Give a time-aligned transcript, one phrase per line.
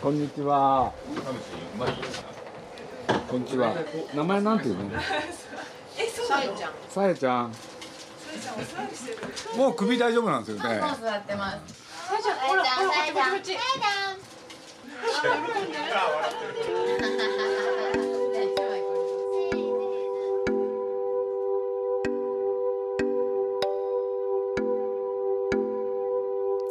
[0.00, 0.92] こんにちは。
[3.28, 3.74] こんにちは。
[4.14, 4.84] 名前なんていうの？
[5.98, 6.54] え、そうなの？
[6.54, 6.72] ちゃん。
[6.88, 7.52] さえちゃん。
[9.56, 10.78] もう首大丈夫なんですよね。
[10.80, 11.74] もう座ってます。
[11.74, 12.96] さえちゃん、ほら、ほら、こ
[13.38, 13.56] っちこっち。
[13.56, 13.58] 喜ん。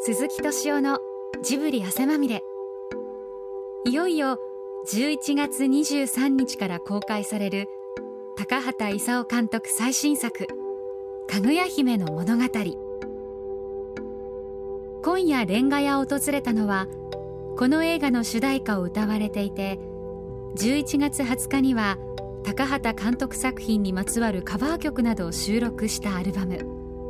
[0.04, 1.00] 鈴木敏夫の
[1.44, 2.42] ジブリ汗まみれ
[3.88, 4.38] いよいよ
[4.90, 7.70] 11月23日から公開される
[8.36, 10.46] 高畑勲監督最新作
[11.32, 12.44] 「かぐや姫の物語」
[15.06, 16.88] 今夜レンガ屋を訪れたのは
[17.58, 19.80] この映画の主題歌を歌われていて
[20.58, 21.98] 11月20日には
[22.44, 26.60] 高畑監督作品にまつわるカバー曲などを収録したアルバム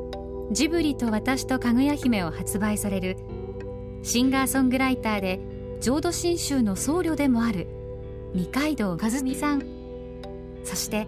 [0.54, 3.18] 「ジブリと私とかぐや姫」を発売される
[4.04, 7.68] シンガーソングライターで浄土真宗の僧侶でもある
[8.34, 9.64] 二階堂和美さん。
[10.64, 11.08] そして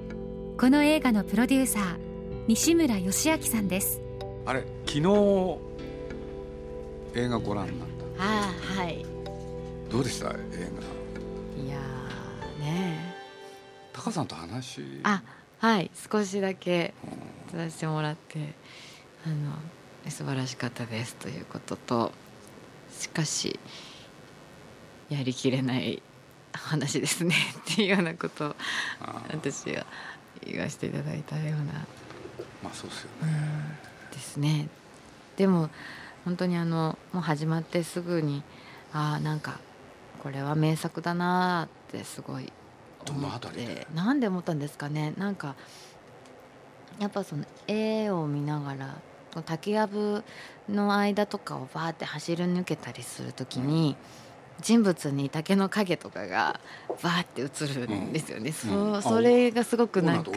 [0.58, 1.98] この映画のプロデューサー
[2.48, 4.02] 西村義明さんです。
[4.45, 5.58] あれ昨日
[7.16, 7.88] 映画ご覧になっ
[8.20, 9.06] ああはい。
[9.89, 10.30] たどうでした？
[10.30, 10.34] 映
[11.58, 13.16] いやーね。
[13.94, 15.02] 画高さんと話？
[15.04, 15.23] あ
[15.58, 15.89] はい。
[16.11, 16.94] 少しだけ
[17.52, 18.54] させてもらって
[19.26, 19.54] あの
[20.09, 22.11] 素晴らしかったですということと
[22.98, 23.59] しかし
[25.10, 26.02] やりきれない
[26.54, 27.36] 話ですね
[27.72, 28.56] っていうようなことを
[29.32, 29.86] 私は
[30.46, 31.74] 言わせていただいたような。
[32.64, 33.80] まあそうですよね。
[34.12, 34.68] ですね。
[35.38, 35.70] でも
[36.26, 38.44] 本当にあのもう始まってすぐに
[38.94, 39.60] ああなんか
[40.22, 42.52] これは名作だなーってすごい
[43.06, 45.14] ど思ってなんで思ったんですかね。
[45.18, 45.56] なんか
[47.00, 48.96] やっぱその絵を見ながら
[49.46, 50.23] 竹やぶ
[50.68, 53.96] の間とかをバーって走り抜けたりする時に、
[54.62, 56.60] 人物に竹の影とかが
[57.02, 58.94] バーって映るんですよね、うん。
[58.94, 59.02] うん。
[59.02, 60.32] そそれがすごくなんか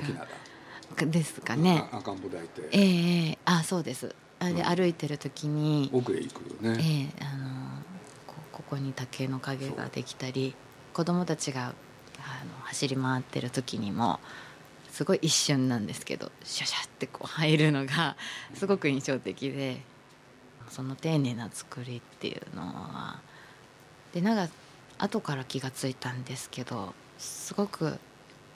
[1.06, 1.84] ですかね。
[1.92, 2.62] あ赤ん坊抱いて。
[2.72, 4.14] ええええあそうです。
[4.38, 7.12] あれ歩いてる時に、奥へ行くよえね。
[7.20, 7.52] えあの
[8.26, 10.54] こここに竹の影ができたり
[10.92, 11.72] 子供たちがあの
[12.64, 14.20] 走り回ってる時にも
[14.90, 18.16] すごい一瞬なんですけどシャシャってこう入るのが
[18.54, 19.80] すごく印象的で
[20.68, 23.20] その丁寧な作りっていうのは
[24.12, 24.52] でなんか
[24.98, 27.98] 後から気がついたんですけどすごく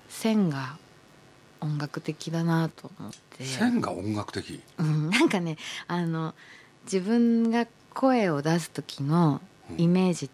[0.08, 0.76] 線が
[1.60, 3.44] 音楽的だなと思って。
[3.44, 4.60] 線が音楽的？
[4.78, 5.56] うん、 なんかね
[5.88, 6.34] あの
[6.84, 9.40] 自分が声を出す時の
[9.76, 10.30] イメージっ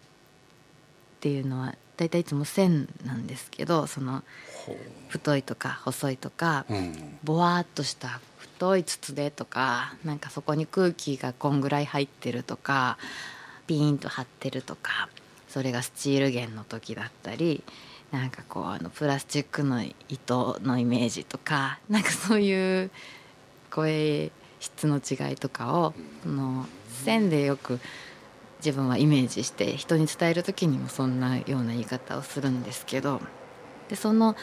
[1.21, 4.23] ていうのはだいたいいつも線なんですけどその
[4.65, 7.17] ほ太いとか細いとかううん。
[7.23, 12.97] ぼわっとした太い筒でとかなんかそこに空気がこんぐらい入ってるとか
[13.65, 15.09] ピーンと張ってるとか
[15.53, 17.63] それがスチール弦の時だったり
[18.11, 22.89] なんかこうあのプラスチックの糸のイメージとかなんかそういう
[23.69, 25.93] 声質の違いとかを
[26.23, 26.65] その
[27.03, 27.79] 線でよく
[28.65, 33.21] 自分はイメージして人に伝える時にもそんなような言い方をするんですけど
[33.89, 34.35] でその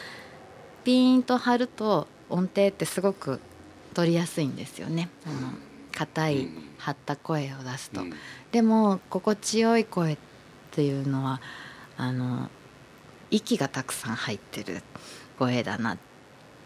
[0.85, 3.41] ピーンと張ると音程ってすごく
[3.93, 5.09] 取りやすいんですよね。
[5.25, 5.49] あの
[5.93, 7.99] 硬い張った声を出すと。
[7.99, 8.13] うん
[8.53, 10.30] でも心地よい声って
[10.79, 11.41] いうのは
[11.97, 12.49] あの
[13.29, 14.81] 息がたくさん入ってる
[15.37, 15.97] 声だな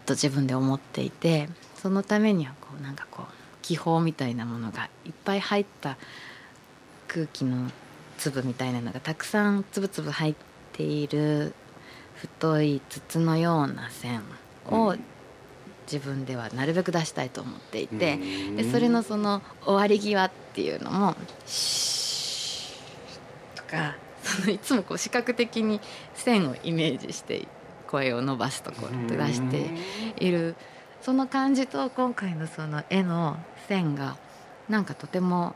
[0.04, 5.96] と自分で思っていてそのためにはこうなんかこう気泡みたいなものがいっぱい入った
[7.08, 7.70] 空気の
[8.18, 10.34] 粒みたいなのがたくさんつぶつぶ入っ
[10.72, 11.54] ている
[12.14, 14.22] 太い筒のような線
[14.70, 15.00] をうん。
[15.90, 18.16] 自分ではなるべく出したいと思っていて、う
[18.52, 18.56] ん。
[18.56, 21.14] でそれのその終わり際っていうのも
[21.46, 21.95] 「シー」と
[23.76, 25.80] かそのいつもこう視覚的に
[26.14, 27.46] 線をイメージして
[27.86, 29.70] 声を伸ばすところって出して
[30.18, 30.56] いる
[31.02, 33.36] その感じと今回のその絵の
[33.68, 34.16] 線が
[34.68, 35.54] なんかとても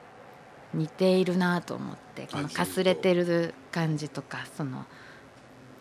[0.72, 4.84] 似ているなと思ってこのかすれてる感じとかその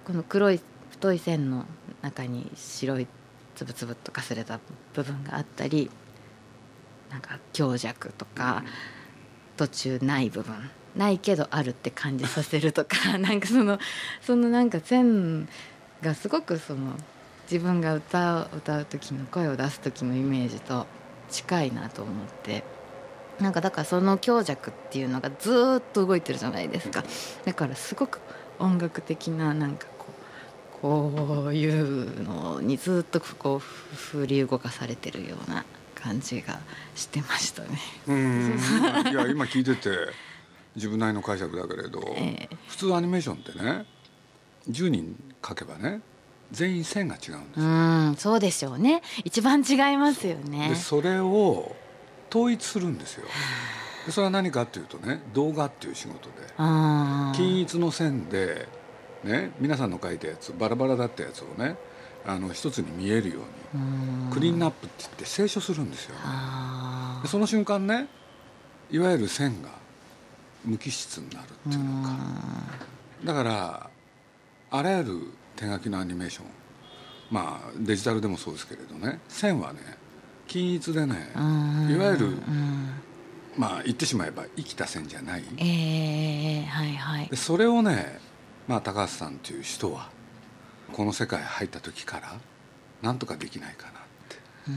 [0.05, 0.59] この黒い
[0.89, 1.65] 太い線の
[2.01, 3.07] 中に白い
[3.55, 4.59] つぶつぶっとかすれた
[4.95, 5.91] 部分があったり
[7.11, 8.63] なんか強弱とか
[9.57, 10.55] 途中ない部分
[10.99, 13.79] ないけどあるって感じさせるとか なんかその
[14.21, 15.47] そのなんか線
[16.01, 16.93] がすごくその
[17.49, 20.85] 自分が歌う歌う時の声を出す時のイメージと
[21.29, 22.65] 近いなと思って
[23.39, 27.05] なんかだからその強弱っていうのがずっと動いてるじゃないですか。
[27.45, 28.19] だからすごく
[28.59, 29.87] 音楽的ななんか
[30.81, 33.59] こうこういうのにずっとこう
[33.95, 35.63] 振り動かされてるような
[35.95, 36.59] 感じが
[36.95, 37.69] してましたね。
[38.07, 38.59] うん。
[39.09, 40.28] いや今聞いてて。
[40.79, 42.55] 自分なりの解釈だけれど、ええ。
[42.69, 43.85] 普通アニメーションってね
[44.69, 46.01] 10人描けばね
[46.51, 49.01] 全員線が違うんですうよ、んそうでしょうね。
[49.25, 50.69] 一番違いますよね。
[50.69, 51.75] でそれを
[52.31, 53.25] 統一するんですよ。
[54.05, 56.35] でそれは何かっていうとね動画っていう仕事で
[57.35, 58.67] 均一の線で、
[59.23, 61.75] ね、皆さんの描いたやつバラバラだったやつをね
[62.25, 63.35] あの一つに見えるよ
[63.73, 64.29] うにうん。
[64.31, 66.21] クリーンナップって言って清書するんですよね。
[67.25, 68.07] その瞬間ね
[68.89, 69.78] いわゆる線が
[70.65, 72.15] 無機質になるっていうのか。
[73.23, 73.89] だから
[74.71, 75.19] あらゆる
[75.55, 76.45] 手書きのアニメーション
[77.31, 79.79] まあデジタルでもそうですけれどね線はね
[80.47, 82.89] 均一でねーいわゆるうん。
[83.57, 85.43] まあ言ってしまえば生きた線じゃない。
[85.57, 87.27] ええはいはい。
[87.27, 88.19] でそれをね、
[88.67, 90.09] まあ、高橋さんという人は
[90.93, 92.39] この世界入った時から
[93.01, 93.93] なんとかできないかなっ
[94.29, 94.37] て。
[94.67, 94.73] うー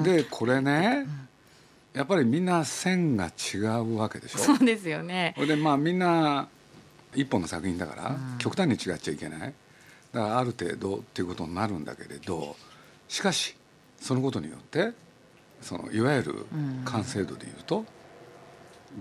[0.00, 0.02] ん。
[0.04, 1.06] でこれね
[1.92, 4.38] やっぱりみんな線が違うわけでしょ？
[4.38, 5.34] そうですよね。
[5.36, 6.48] でまあみんな
[7.14, 8.38] 一本の作品だからうん。
[8.38, 9.40] 極端に違っちゃいけない。
[10.12, 12.56] だからある程度っていうことになるんだけれど
[13.08, 13.56] しかし
[14.00, 14.92] そのことによって
[15.60, 16.82] そのいわゆるうん。
[16.84, 17.84] 完成度でいうと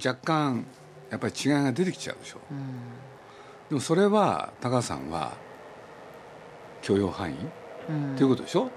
[0.03, 0.65] 若干
[1.11, 2.39] やっぱり違いが出てきちゃうでしょ？
[2.51, 2.57] うん。
[3.69, 5.33] でもそれは高橋さんは
[6.81, 7.35] 許容範囲？
[7.89, 8.13] うん。
[8.15, 8.71] っていうことでしょ？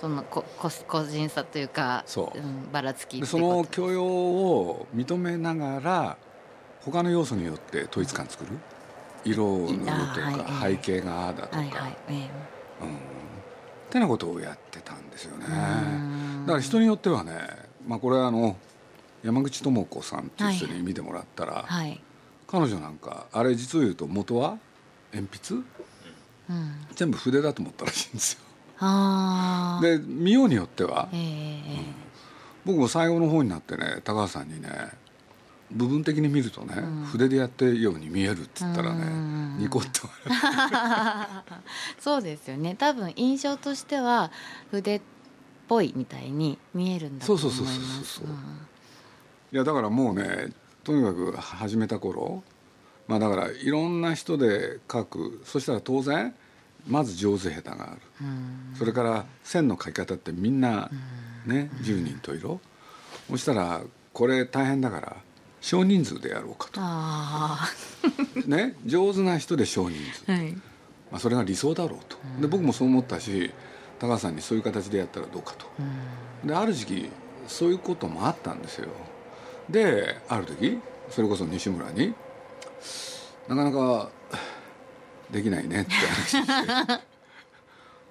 [0.00, 2.38] そのこ個個人差というかそう。
[2.38, 6.16] んばらつきその許容を認めながら
[6.80, 8.58] 他の要素によって統一感作る？
[9.22, 12.14] 色を塗るとかはい背景がああだとか、はいはいええ。
[12.14, 12.28] うん、っ
[13.90, 15.44] てなことをやってたんですよね。
[15.46, 17.38] だから人によってはね、
[17.86, 18.56] まあ、これはあの
[19.22, 22.00] 山口智子さんっていう人に見てもらったら、はい。
[22.46, 24.58] 彼女なんかあれ実を言うと元は
[25.12, 25.54] 鉛筆？
[25.56, 25.64] うん。
[26.94, 28.40] 全部筆だと思ったらしいんですよ
[29.82, 32.00] で見ようによってはええ
[32.64, 34.68] 僕も最後の方になってね高橋さんにね
[35.72, 37.04] 部分的に見るとね、うん。
[37.04, 39.58] 筆でやってるように見えるって言ったらね、うん。
[39.58, 41.44] ニコッと笑
[42.00, 42.74] そうですよね。
[42.74, 44.30] 多分印象としては
[44.70, 45.00] 筆っ
[45.68, 47.56] ぽいみたいに見えるんだと思います。
[47.56, 48.28] そうそうそうそうそうう。
[48.30, 48.34] ん。
[49.52, 50.48] いやだからもうね
[50.82, 52.42] とにかく始めた頃
[53.06, 55.42] まあだからいろんな人で描く。
[55.44, 56.34] そしたら当然
[56.86, 60.90] まず上手下手がある、うんそれから線の描き方ってみんな
[61.46, 62.60] ね、10人と色。
[63.30, 63.82] そしたら
[64.12, 65.16] これ大変だから
[65.60, 66.80] 少人数でやろうかと。
[66.82, 67.68] あ
[68.46, 70.24] ね上手な人で少人数。
[70.28, 70.52] あはい。
[71.10, 72.16] まあ、それが理想だろうと。
[72.40, 73.50] で僕もそう思ったし
[73.98, 75.66] 高橋さんにそういう形でやったらどうかと。
[76.42, 76.48] うん。
[76.48, 77.10] である時期
[77.46, 78.88] そういうこともあったんですよ。
[79.68, 80.78] である時
[81.10, 82.14] それこそ西村に
[83.48, 84.10] 「なかなか
[85.32, 86.52] できないね」って話して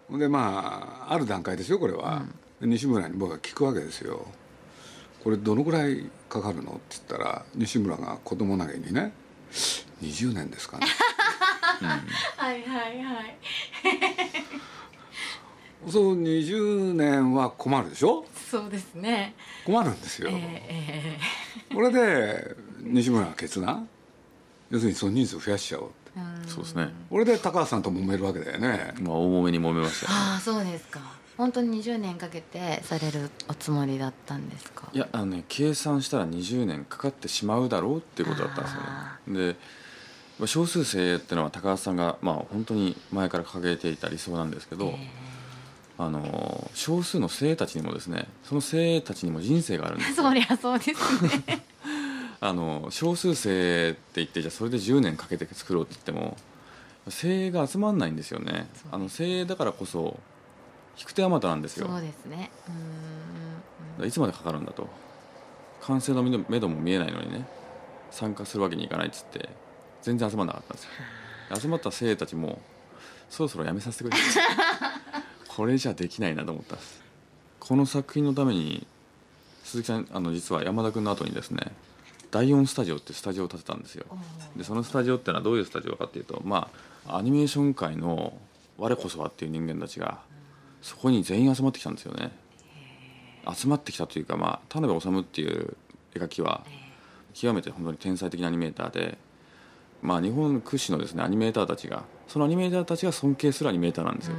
[0.10, 2.24] ほんでまあある段階ですよこれは、
[2.60, 4.26] で西村に僕は聞くわけですよ
[5.24, 9.14] 「これどのぐらいかかるの?」って言ったら西村が子供投げにね
[10.02, 10.88] 「20年ですかね」
[11.80, 13.38] はいはいはい。
[15.88, 18.26] そう20年は困るでしょ？
[18.52, 19.34] そうですね。
[19.66, 21.18] 困るんですよ、ええ
[21.74, 23.88] これで西村が決断？
[24.70, 25.92] 要するにその人数増やしちゃおう
[26.48, 26.90] そうですね。
[27.10, 28.94] これで高橋さんと揉めるわけだよね。
[29.02, 30.12] まあ大揉めに揉めました。
[30.12, 31.00] よねああそうですか。
[31.38, 34.90] 本当に20年かけてされるおつもりだったんですか？
[34.94, 39.56] いやあのね計算したら20年かかってしまうだろうっていうことだったんですよあねで
[40.38, 44.94] まあ少数制っていうのは高橋さんがまあ本当に前から掲げていた理想なんですけど、
[45.98, 50.24] あの少数の精鋭たちにもですねその精鋭たちにも人生があるんですよ。
[50.28, 51.64] そりゃそうですね
[52.42, 56.38] あの少数精って言ってじゃあそれで10年かけて作ろうって言っても
[57.10, 58.68] 精鋭が集まんないんですよね。
[58.92, 60.20] あの精鋭だからこそ
[60.98, 61.88] 引く手あまたなんですよ。
[61.88, 62.52] そうですね。
[62.68, 62.74] うだ
[63.98, 64.88] からいつまでかかるんだと。
[65.82, 67.46] 完成のめどめども見えないのにね。
[68.12, 69.50] 参加するわけにいかないっつって
[70.02, 70.90] 全然集まんなかったんですよ。
[71.62, 72.60] 集まった精鋭たちも
[73.30, 74.18] そろそろやめさせてくれ。
[75.48, 77.02] これじゃできないなと思ったんです。
[77.60, 78.86] この作品のために
[79.64, 81.72] 鈴木さんあの実は山田君の後にですね
[82.32, 84.06] 第4スタジオってスタジオを建てたんですよ。
[84.56, 86.70] でそのスタジオってのはどういうスタジオかっていうとま
[87.08, 88.34] あアニメーション界の
[88.78, 90.20] 我こそはっていう人間たちが
[90.82, 92.32] そこに全員集まってきたんですよね。
[93.52, 95.76] 集まってきたというか、まあ、田辺治っていう
[96.14, 96.64] 絵描きは
[97.34, 99.18] 極めて本当に天才的なアニメーターで、
[100.02, 104.36] まあ、日本屈指のですねアニメーターたちがそのアニメーターたちが尊敬するアニメーターなんですよ。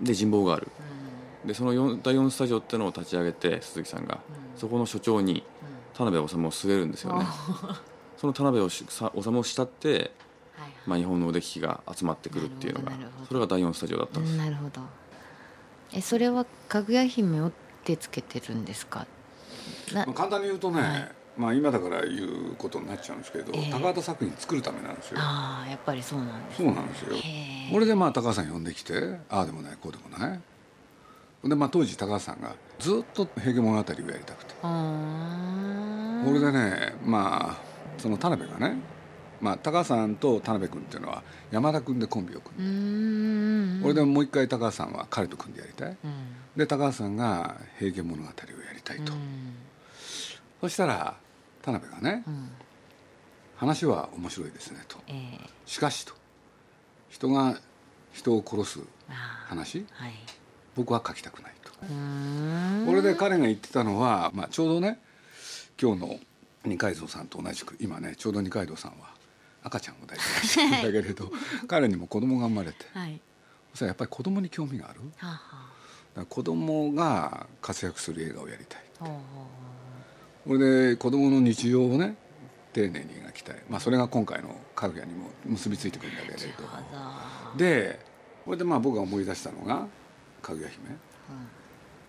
[0.00, 0.68] で人望がある。
[1.44, 4.20] でその4第4スタジオってのを立ち上げて鈴木さんが。
[4.56, 5.42] そこの所長に
[5.94, 7.26] 田辺治を据えるんですよね。
[8.16, 10.12] その田辺治さ治を慕って、
[10.86, 12.92] まあ、日本の腕利きが集まってくるっていうのが
[13.26, 14.36] それが第4スタジオだったんです。
[14.36, 14.82] なるほど。
[15.92, 17.50] えそれはかぐや姫を
[17.84, 19.06] 手つけてるんですか？
[19.92, 21.12] なまあ簡単に言うとね、はい。
[21.36, 23.70] まあ今だから言うことになっちゃうんですけど、ええ。
[23.70, 25.18] 高畑作品作るためなんですよ。
[25.20, 27.16] ああやっぱりそうなんですそうなんですよ。
[27.72, 30.40] これでまあ高橋さん呼んできてああでもないこうでもない
[31.44, 34.54] でまあ当時高橋さんがずっと「平家物語」をやりたくて。
[34.60, 34.66] こ
[36.34, 38.76] れでねまあその田辺がね、
[39.40, 43.78] まあ、高橋さんと田辺君っていうのは山田君でコンビを組んん。
[43.78, 45.96] でこれでもう一回高橋さんは彼と組んでやりたい。
[46.04, 46.26] うん。
[46.56, 49.54] で高橋さんが「平家物語」をやりたいと、うん。
[50.60, 51.16] そしたら
[51.62, 52.50] 田辺がねうん
[53.56, 54.98] 「話は面白いですね」と。
[55.06, 56.12] ええ「しかし」と
[57.08, 57.58] 「人が
[58.12, 58.80] 人を殺す
[59.48, 59.86] 話。
[59.92, 60.12] はい
[60.76, 61.70] 僕は書きたくない」と。
[62.86, 65.00] これで彼が言ってたのは、まあ、ちょうどね
[65.80, 66.20] 今日の
[66.64, 69.14] 二階堂さんと同じく今ねちょうど二階堂さんは
[69.62, 71.30] 赤ちゃんを抱いてらっしゃるんだけれど
[71.66, 72.86] 彼にも子供が生まれて。
[72.92, 73.20] はい。
[73.70, 75.00] そしたらやっぱり子供に興味がある。
[75.20, 75.40] だは
[76.16, 76.20] あ。
[76.20, 78.82] は子供が活躍する映画をやりたい。
[79.00, 79.20] あほうほ
[80.48, 82.16] これで子供の日常をね
[82.72, 86.64] 丁寧に描きたい、まあ、それが今回の「かぐや」にも結びついてくるんだけれど。
[86.64, 88.00] はあで
[88.44, 89.86] これでまあ僕が思い出したのが
[90.50, 90.80] 「かぐや姫」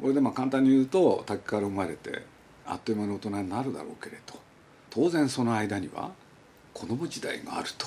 [0.01, 2.25] これでまあ簡単に言うと滝から生まれて
[2.65, 4.39] あっという間に大人になるだろうけれど
[4.89, 6.12] 当然その間には
[6.74, 7.86] 子供時代があると、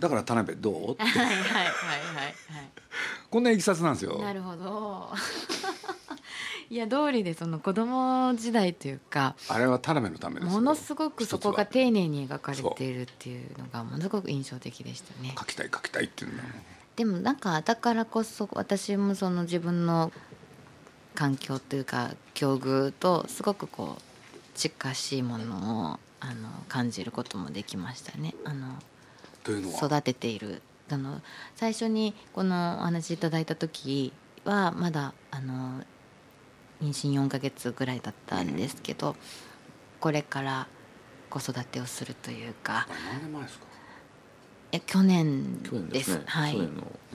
[0.00, 0.92] だから田辺どう？
[0.92, 1.02] って。
[1.04, 2.34] はいはいはいはいはい。
[3.30, 4.18] こんないきさつなんですよ。
[4.18, 5.08] なるほど。
[6.68, 15.34] いや通りでその子供時代というかあれは田辺のためものすごくそこが丁寧に描かれているっていうのがものすごく印象的でしたね。
[15.38, 16.52] 書きたい書きたいっていうんだもん
[16.98, 20.10] でもなんかだからこそ私もその自分の
[21.14, 24.02] 環境というか境遇とすごくこう
[24.58, 28.34] 近しいものをあの感じることもできましたね。
[28.44, 28.74] あの
[29.76, 30.60] 育てている。
[30.90, 31.20] あの
[31.54, 34.12] 最初にこのお話いただいた時
[34.44, 35.80] はまだあの
[36.82, 39.14] 妊娠4ヶ月ぐらいだったんですけど、
[40.00, 40.66] これから
[41.30, 43.67] 子育てをするというか何年前ですか？
[44.72, 46.24] え去年去年でですすね。
[46.26, 46.68] はい。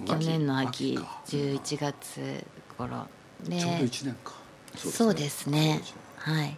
[0.06, 1.22] 去年の秋秋か。
[1.26, 2.46] 11月
[2.78, 3.08] 頃。
[3.44, 4.34] でちょうど1年か。
[4.76, 5.82] そうですね。
[6.18, 6.58] はい。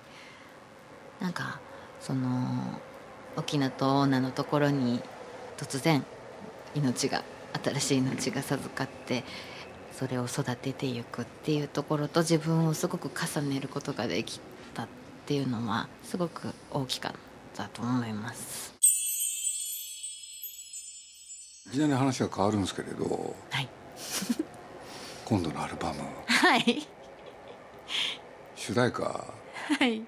[1.19, 1.59] なんか
[1.99, 2.79] その
[3.35, 5.01] 沖縄と女のところに
[5.57, 6.05] 突然
[6.75, 7.23] 命が
[7.63, 9.23] 新しい命が授かって
[9.91, 14.39] それを育てていくっていうところと自分をすごく重ねることができ
[14.73, 14.87] たっ
[15.25, 17.13] ていうのはすごく大きかっ
[17.55, 18.74] たと思います。
[21.67, 23.67] いきなり話が変わるんですけれどはい、
[25.25, 26.87] 今度のアルバムはい。
[28.55, 29.23] 主題歌は
[29.85, 30.03] い。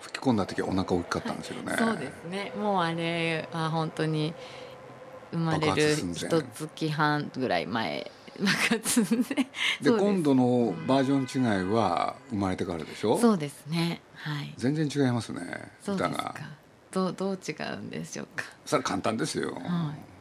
[0.00, 1.74] 吹き込んだ時はお腹大きかったんですよね。
[1.76, 2.52] そうですね。
[2.56, 4.32] もうあれは本当に
[5.32, 9.46] 生まれ爆る一月半ぐらい前爆発で
[9.82, 10.04] そうす。
[10.04, 13.18] 今度のバージョン違いは生まれてからでしょ？
[13.18, 14.00] そうですね。
[14.14, 14.54] はい。
[14.56, 15.40] 全然違いますね
[15.82, 16.14] そうですか。
[16.14, 16.34] 歌が。
[16.92, 18.44] どうどう違うんでしょうか。
[18.64, 19.62] それは簡単ですよ、はい。
[19.62, 20.13] 何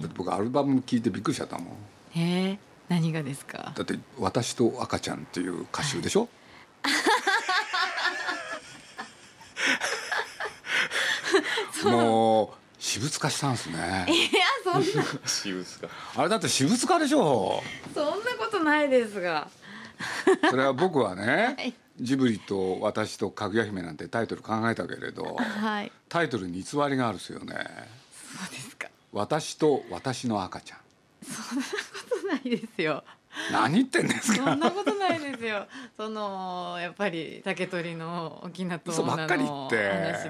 [0.00, 1.66] だって僕アルバム聞いてびっくりしちゃったもん。
[2.14, 2.58] 何へえ
[2.88, 3.72] 何がですか？
[3.74, 6.28] だって「私と赤ちゃん」っていう歌集でしょ、
[11.84, 14.06] もう私物化したんですね。
[14.08, 14.86] いやそんな。
[15.26, 17.62] 私物があれだって私物化でしょ？
[17.94, 19.48] そんなことないですが。
[20.50, 21.74] それは僕はね、はい。
[22.00, 25.92] ジブリと私とかぐや姫なんてタイトル考えたけれどはい。
[26.08, 27.54] タイトルに偽りがあるですよね。
[28.36, 30.78] そうですか私と私の赤ちゃん
[31.24, 31.70] そんなこ
[32.20, 33.04] とないですよ
[33.52, 35.66] 何言ってんですそかんなことないですよ。
[35.96, 39.70] そのやっぱり竹取の沖縄と嘘ばっかり言の話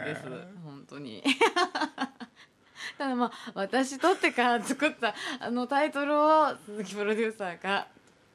[0.00, 0.22] です。
[0.64, 1.22] 本当に。
[2.96, 7.88] ただまあ私とってから作ったあのタイトルを鈴木プロデューサーが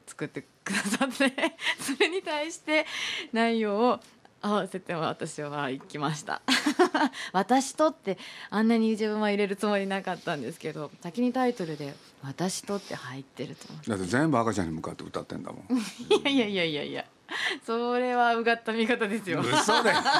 [0.06, 1.32] 作ってくださって
[1.80, 2.86] それに対して
[3.32, 4.00] 内容を
[4.42, 6.40] 合わせて私は行きました。
[7.32, 8.16] 私とって
[8.48, 11.94] あんなに自分は入れるつもりなかったんですけど先にタイトルで
[12.24, 13.90] 「私と」って入ってると思って。
[13.90, 15.64] だって全部赤ちゃんに向かって歌ってんだもん。
[16.24, 17.04] いやいやいやいやいや。
[17.64, 19.40] それはうがった見方ですよ。
[19.40, 20.00] 嘘だよ。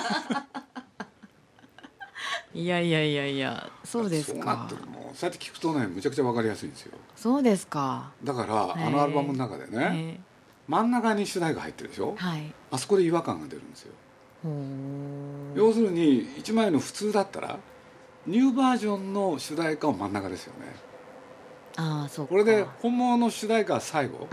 [2.53, 3.71] いやいやいやいや。
[3.85, 4.87] そうですそうなかってる。
[4.87, 6.93] もうそうやって聞くとねむちゃくちゃわかりやすいんですよ。
[7.17, 8.11] そうですか。
[8.23, 10.21] だからあのアルバムの中でねえ
[10.69, 12.15] 真ん中に主題が入ってるでしょ？
[12.19, 12.53] えはい。
[12.73, 13.93] あそこで違和感が出るんですよ
[15.54, 17.59] 要するに1枚の普通だったら
[18.26, 20.75] ニューバージョンの主題歌は真ん中ですよね。
[21.76, 22.30] ああそうか。
[22.30, 24.28] これで本物の主題歌は最後。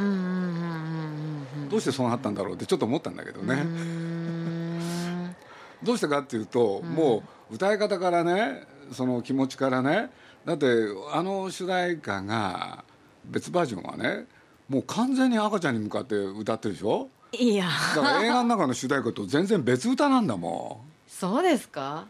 [1.70, 3.56] どうしてそうなったんだろうってちょっと思ったんだけどね。
[3.64, 5.36] ん。
[5.84, 6.90] どうしてかっていうとうん。
[6.90, 10.10] もう歌い方からねその気持ちからね
[10.46, 10.66] だって
[11.14, 12.84] あの主題歌が
[13.26, 14.26] 別バージョンはね
[14.70, 17.10] もう完全に赤ちゃんに向かって歌ってるでしょ？
[17.40, 17.66] いや。
[17.96, 22.06] だから映画の中の主題歌と全然別歌なんだもそうですか？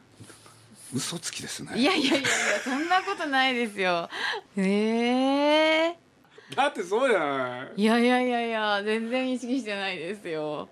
[0.94, 1.74] 嘘つきですね。
[1.78, 2.28] いやいやいやいや
[2.64, 4.10] そんなことないですよ。
[4.56, 6.00] ええ。
[6.56, 7.82] だってそうじゃない。
[7.82, 10.70] いやいやいやいや全然意識してないですよ。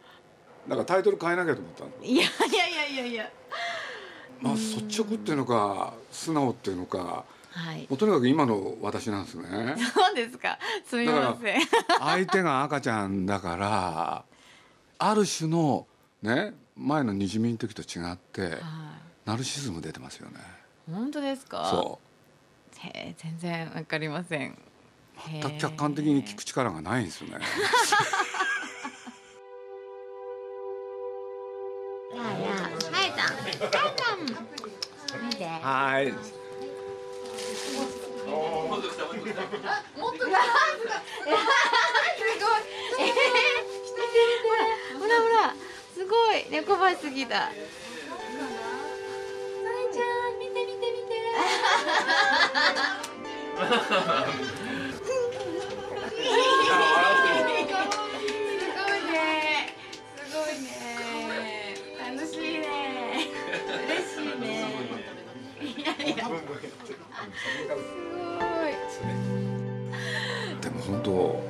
[0.70, 3.30] だからタイトル変えなきゃと思ったんですいやいやいやいやいや。
[4.42, 7.80] まあ率直っていうのか素直っていうのかはい。
[7.90, 9.76] もうとにかく今の私なんですね。
[9.94, 10.58] そうですか。
[10.88, 11.62] すみません。
[12.00, 14.24] 相手が赤ちゃんだから
[14.98, 15.86] ある種の
[16.22, 18.52] ね前のにじみの時と違ってはい。
[19.26, 20.36] ナルシズム出てますよね。
[20.92, 21.66] 本当ですか？
[21.70, 22.00] そ
[22.80, 24.52] へえ全然わかりません。
[24.52, 24.56] う
[25.32, 27.40] 全く客観的に聞く力がないんですよね。
[32.14, 32.24] やあ
[35.42, 36.16] やあはいちゃん
[46.48, 47.50] い猫ばすぎだ。
[47.50, 48.06] す
[58.78, 59.02] ごい。
[59.12, 59.74] ね
[60.18, 60.54] すごい。
[60.62, 60.70] ね。
[62.00, 62.66] 楽しいね。
[63.88, 64.46] 嬉しいね。
[65.62, 66.42] いやいやすごい
[70.62, 71.42] でも本当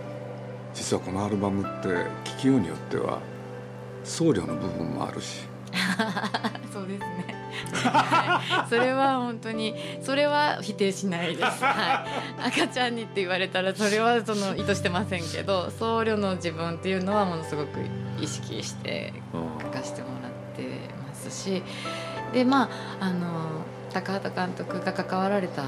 [0.74, 1.88] 実はこのアルバムって
[2.30, 3.20] 聴きようによっては
[4.06, 5.42] 僧侶の部分もあるし
[6.72, 7.36] そうですね。
[8.70, 11.64] それは本当にそれは否定しないです。
[11.64, 12.06] は
[12.40, 12.48] い。
[12.48, 17.80] 赤ちゃんにって言われたらそれはその意図してませんけど、僧侶の自分っていうのはものすごく
[18.20, 19.14] 意識して
[19.62, 20.64] 書かせてもらって
[21.08, 21.64] ますし、
[22.34, 22.70] でま
[23.00, 23.28] ああの
[23.94, 25.64] 高畑監督が関わられた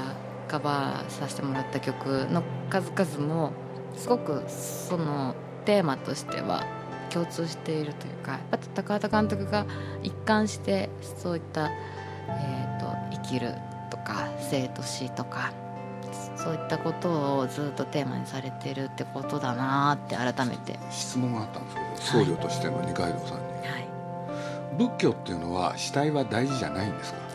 [0.48, 3.52] カバーさせてもらった曲の数々も
[3.96, 6.64] すごくそのテーマとしては
[7.08, 9.66] 共通しているというかやっぱ高畑監督が
[10.02, 11.70] 一貫してそういった、
[12.28, 13.54] えー、と生きる
[13.90, 15.52] とか生と死とか
[16.36, 23.88] そういったことをずっとテーマにされてるってことだなって改めて、質問があったんですけど僧侶としての二階堂さんに、はい、
[24.78, 27.27] 仏教っていうのは死体は大事じゃないんですか？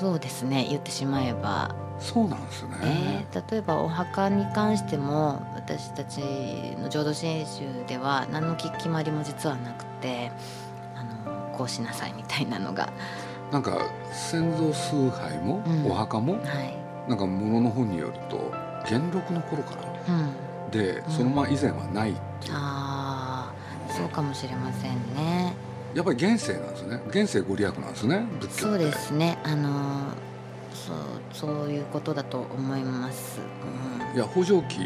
[0.00, 1.74] そうですね言ってしまえば。
[2.00, 6.20] そうなんですね、えー例えばお墓に関しても私たち
[6.78, 10.32] の浄土真宗では何の決まりも実はなくて
[10.96, 12.90] あのこうしなさいみたいなのが、
[13.52, 15.86] なんか先祖崇拝も、うん。
[15.90, 16.74] お墓もはい。
[17.06, 18.50] なんか物の本によると
[18.88, 23.52] 元禄の頃からうん、でそのまま以前はないっていう、あ
[23.88, 25.54] あそうかもしれませんね
[25.94, 27.02] やっぱり現世なんですね。
[27.08, 29.38] 現世ご利益なんですねそうですね。
[29.44, 30.12] あの
[30.72, 30.96] そう
[31.32, 33.40] そういうことだと思います、
[34.14, 34.78] いや北条記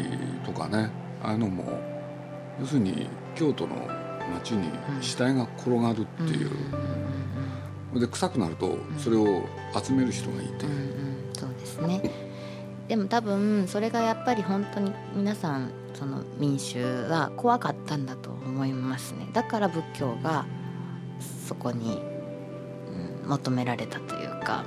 [0.45, 0.89] とかね
[1.23, 1.79] ああいうのも
[2.59, 3.75] 要するに京都の
[4.33, 4.69] 町に
[5.01, 6.25] 死体が転がるってう。
[6.25, 6.45] ん、い
[7.95, 9.43] う、で臭くなるとそれを
[9.83, 11.17] 集める人がいて、うんうん。
[11.33, 12.11] そうですね。
[12.87, 19.27] でも多分それがやっぱり本当に皆さんその民衆は怖かったんだと思いますね。
[19.33, 20.45] だから仏教が
[21.47, 24.63] そこに、うん求められたというか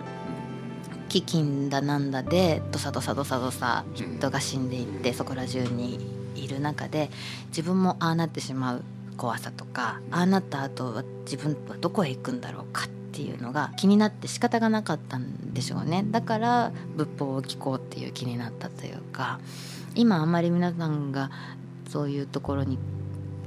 [1.09, 5.99] 飢饉だなんだでどさどさどさどさ人が死んでいってそこら中に
[6.35, 7.11] いる中で
[7.49, 8.85] 自分もああなってしまう
[9.17, 16.05] 怖さとかああなった後は自分はどこへ行くんだろうかっていうのが気になって仕方がなかったんでしょうね。
[16.11, 19.41] だから仏法を聞こうっていう気になったというか
[19.95, 21.31] 今あんまり皆さんが
[21.89, 22.79] そういうところに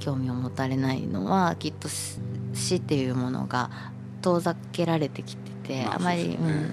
[0.00, 1.88] 興味を持たれないのはきっと
[2.52, 3.70] 死死っていうものが
[4.20, 6.72] 遠ざけられてきてて、まああまり、うん、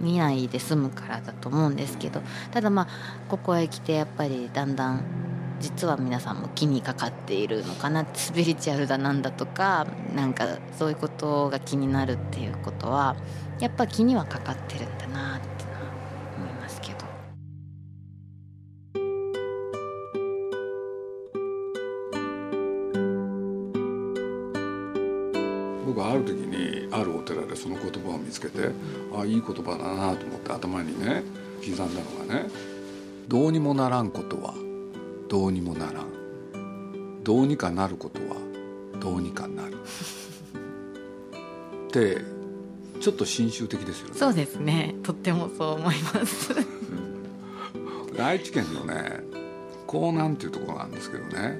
[0.00, 2.88] 見ないで済むからだと思うんですけどただまあ
[3.28, 5.02] ここへ来てやっぱりだんだん
[5.60, 13.16] 実は皆さんも気にかかっているのかなスピリチュアルだなんだとかなんかそういうことが気になるっていうことは
[13.58, 15.47] やっぱ気にはかかってるんだなって
[28.28, 28.70] 見つけて
[29.14, 31.22] ああいい言葉だなと思って頭にね
[31.60, 31.88] 刻んだの
[32.28, 32.50] がね
[33.26, 34.52] 「どうにもならんことは
[35.28, 36.08] どうにもならん。
[37.24, 38.36] どうにかなることは
[39.00, 39.74] どうにかなる」
[41.88, 42.22] って
[43.00, 44.14] ちょっと新宗的ですよね。
[44.14, 44.94] そうですね。
[45.02, 46.54] とってもそう思います。
[48.18, 49.20] 愛知県のね
[49.90, 51.58] 江南っていうところがあるんですけどね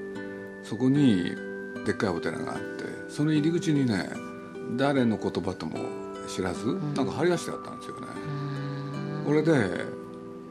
[0.63, 1.31] そこに
[1.85, 4.09] でっかいお寺があってその入り口にね
[4.75, 5.79] 誰の言葉とも
[6.29, 8.07] 知らず、なんか貼り出してあったんですよね、
[9.25, 9.85] これで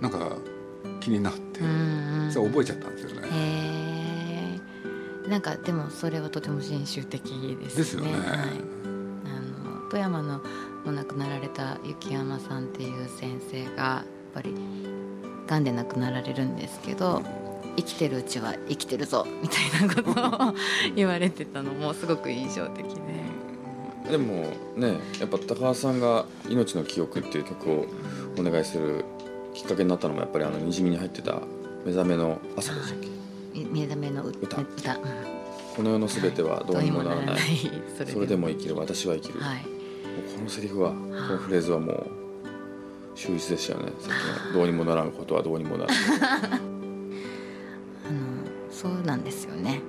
[0.01, 0.33] なんか
[1.01, 4.61] 気になって、うんそれ覚えちゃったんですよね、
[5.29, 7.23] なんかでもそれはとても新種的
[7.61, 7.83] ですね。
[7.83, 8.13] ですよね。
[8.13, 10.41] はい、あの富富山の
[10.87, 14.55] お亡くなられた雪山さんっていう先生がやっぱり
[15.47, 17.23] がんで亡くなられるんですけど
[17.77, 20.55] 生きてるうちは生きてるぞみたいなことを
[20.95, 23.01] 言われてたのもすごく印象的で
[24.11, 27.87] でもねやっぱ高橋さんが「命の記憶」っていう曲を
[28.39, 29.05] お願いする
[29.55, 31.41] きっかけになったのもやっぱりあのにじみに入ってた
[31.85, 33.09] 「目覚めの朝」でしたっけ、
[33.65, 34.57] 目覚めのう歌。
[35.77, 37.39] この世の全てはどうにもならない、
[37.97, 39.63] それそれでも生きる私は生きる、はい。
[40.37, 42.07] このセリフはこのフレーズはもう
[43.15, 43.93] 秀逸でしたよね。
[44.01, 44.13] さっ
[44.45, 45.97] きの「どうにもならんことはどうにもならん」
[46.49, 48.19] あの
[48.71, 49.81] そうなんですよね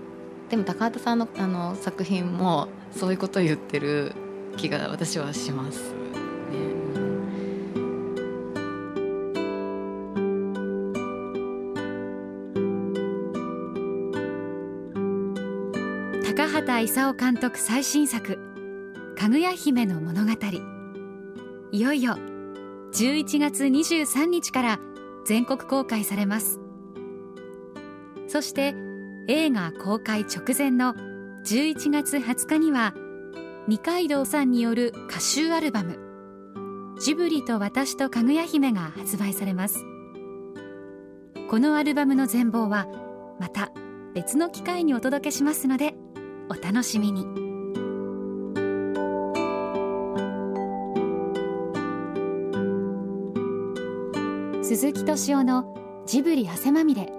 [0.50, 4.14] でも高畑さんのあの作品もそういうことを言ってる
[4.58, 5.94] 気が私はします。
[5.94, 6.60] ね。
[16.26, 18.40] 高畑勲監督最新作
[19.18, 20.32] 「かぐや姫の物語」
[21.72, 22.18] いよいよ
[22.94, 24.80] 11月23日から
[25.26, 26.60] 全国公開されます。
[28.28, 28.89] そして
[29.30, 30.96] 映画公開直前の
[31.46, 32.96] 11月20日には
[33.68, 36.00] 二階堂さんによる歌集アルバム
[37.00, 39.86] 「ジブリと私とかぐや姫」が発売されます。
[41.48, 42.88] このアルバムの全貌は
[43.40, 43.72] また
[44.16, 45.94] 別の機会にお届けしますので
[46.50, 47.28] お楽しみに。
[54.64, 55.76] 鈴木敏夫の
[56.08, 57.19] ジブリ汗まみれ。